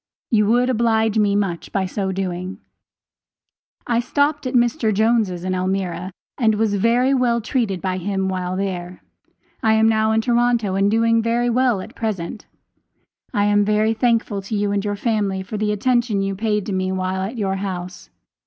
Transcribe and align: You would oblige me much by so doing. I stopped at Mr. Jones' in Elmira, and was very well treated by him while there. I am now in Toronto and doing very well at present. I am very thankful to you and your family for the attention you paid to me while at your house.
You 0.31 0.47
would 0.47 0.67
oblige 0.67 1.19
me 1.19 1.35
much 1.35 1.71
by 1.71 1.85
so 1.85 2.11
doing. 2.11 2.57
I 3.85 3.99
stopped 3.99 4.47
at 4.47 4.55
Mr. 4.55 4.91
Jones' 4.91 5.43
in 5.43 5.53
Elmira, 5.53 6.11
and 6.39 6.55
was 6.55 6.73
very 6.73 7.13
well 7.13 7.39
treated 7.39 7.83
by 7.83 7.97
him 7.99 8.27
while 8.27 8.57
there. 8.57 9.03
I 9.61 9.73
am 9.73 9.87
now 9.87 10.11
in 10.11 10.19
Toronto 10.21 10.73
and 10.73 10.89
doing 10.89 11.21
very 11.21 11.51
well 11.51 11.81
at 11.81 11.93
present. 11.93 12.47
I 13.31 13.45
am 13.45 13.63
very 13.63 13.93
thankful 13.93 14.41
to 14.41 14.55
you 14.55 14.71
and 14.71 14.83
your 14.83 14.95
family 14.95 15.43
for 15.43 15.57
the 15.57 15.71
attention 15.71 16.23
you 16.23 16.33
paid 16.35 16.65
to 16.65 16.73
me 16.73 16.91
while 16.91 17.21
at 17.21 17.37
your 17.37 17.57
house. 17.57 18.09